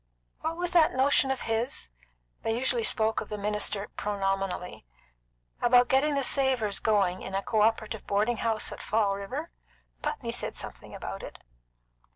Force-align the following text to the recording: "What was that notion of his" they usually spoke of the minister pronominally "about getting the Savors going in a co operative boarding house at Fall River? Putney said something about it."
"What 0.39 0.57
was 0.57 0.71
that 0.71 0.95
notion 0.95 1.29
of 1.29 1.41
his" 1.41 1.89
they 2.41 2.57
usually 2.57 2.81
spoke 2.81 3.21
of 3.21 3.29
the 3.29 3.37
minister 3.37 3.87
pronominally 3.97 4.83
"about 5.61 5.89
getting 5.89 6.15
the 6.15 6.23
Savors 6.23 6.79
going 6.79 7.21
in 7.21 7.35
a 7.35 7.43
co 7.43 7.61
operative 7.61 8.07
boarding 8.07 8.37
house 8.37 8.71
at 8.71 8.81
Fall 8.81 9.15
River? 9.15 9.51
Putney 10.01 10.31
said 10.31 10.55
something 10.55 10.95
about 10.95 11.21
it." 11.21 11.37